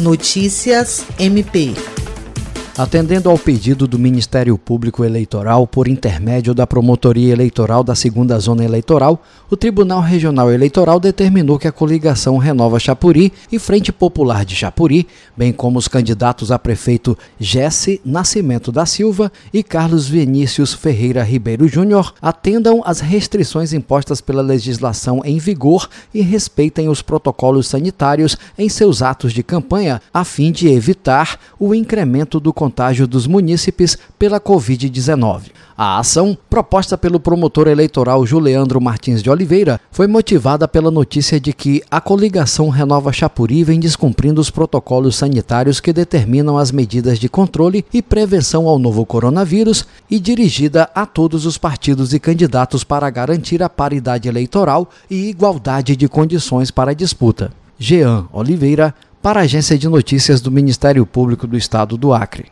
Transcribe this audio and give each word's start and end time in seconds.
Notícias 0.00 1.04
MP. 1.18 1.74
Atendendo 2.80 3.28
ao 3.28 3.36
pedido 3.36 3.86
do 3.86 3.98
Ministério 3.98 4.56
Público 4.56 5.04
Eleitoral 5.04 5.66
por 5.66 5.86
intermédio 5.86 6.54
da 6.54 6.66
Promotoria 6.66 7.30
Eleitoral 7.30 7.84
da 7.84 7.94
Segunda 7.94 8.38
Zona 8.38 8.64
Eleitoral, 8.64 9.22
o 9.50 9.56
Tribunal 9.56 10.00
Regional 10.00 10.50
Eleitoral 10.50 10.98
determinou 10.98 11.58
que 11.58 11.68
a 11.68 11.72
coligação 11.72 12.38
Renova 12.38 12.80
Chapuri 12.80 13.34
e 13.52 13.58
Frente 13.58 13.92
Popular 13.92 14.46
de 14.46 14.56
Chapuri, 14.56 15.06
bem 15.36 15.52
como 15.52 15.78
os 15.78 15.88
candidatos 15.88 16.50
a 16.50 16.58
prefeito 16.58 17.18
Jesse 17.38 18.00
Nascimento 18.02 18.72
da 18.72 18.86
Silva 18.86 19.30
e 19.52 19.62
Carlos 19.62 20.08
Vinícius 20.08 20.72
Ferreira 20.72 21.22
Ribeiro 21.22 21.68
Júnior, 21.68 22.14
atendam 22.22 22.80
às 22.86 23.00
restrições 23.00 23.74
impostas 23.74 24.22
pela 24.22 24.40
legislação 24.40 25.20
em 25.22 25.36
vigor 25.36 25.86
e 26.14 26.22
respeitem 26.22 26.88
os 26.88 27.02
protocolos 27.02 27.66
sanitários 27.66 28.38
em 28.56 28.70
seus 28.70 29.02
atos 29.02 29.34
de 29.34 29.42
campanha, 29.42 30.00
a 30.14 30.24
fim 30.24 30.50
de 30.50 30.66
evitar 30.68 31.38
o 31.58 31.74
incremento 31.74 32.40
do 32.40 32.54
contágio 32.70 33.04
dos 33.04 33.26
munícipes 33.26 33.98
pela 34.16 34.40
Covid-19. 34.40 35.50
A 35.76 35.98
ação, 35.98 36.38
proposta 36.48 36.96
pelo 36.96 37.18
promotor 37.18 37.66
eleitoral 37.66 38.24
Juliandro 38.24 38.80
Martins 38.80 39.22
de 39.22 39.28
Oliveira, 39.28 39.80
foi 39.90 40.06
motivada 40.06 40.68
pela 40.68 40.90
notícia 40.90 41.40
de 41.40 41.52
que 41.52 41.82
a 41.90 42.00
coligação 42.00 42.68
Renova 42.68 43.12
Chapuri 43.12 43.64
vem 43.64 43.80
descumprindo 43.80 44.40
os 44.40 44.50
protocolos 44.50 45.16
sanitários 45.16 45.80
que 45.80 45.92
determinam 45.92 46.56
as 46.56 46.70
medidas 46.70 47.18
de 47.18 47.28
controle 47.28 47.84
e 47.92 48.00
prevenção 48.00 48.68
ao 48.68 48.78
novo 48.78 49.04
coronavírus 49.04 49.84
e 50.08 50.20
dirigida 50.20 50.88
a 50.94 51.04
todos 51.04 51.46
os 51.46 51.58
partidos 51.58 52.14
e 52.14 52.20
candidatos 52.20 52.84
para 52.84 53.10
garantir 53.10 53.64
a 53.64 53.68
paridade 53.68 54.28
eleitoral 54.28 54.88
e 55.10 55.28
igualdade 55.28 55.96
de 55.96 56.08
condições 56.08 56.70
para 56.70 56.92
a 56.92 56.94
disputa. 56.94 57.50
Jean 57.78 58.26
Oliveira, 58.32 58.94
para 59.22 59.40
a 59.40 59.42
Agência 59.42 59.76
de 59.76 59.88
Notícias 59.88 60.40
do 60.40 60.50
Ministério 60.50 61.04
Público 61.04 61.46
do 61.46 61.56
Estado 61.56 61.96
do 61.96 62.12
Acre. 62.12 62.50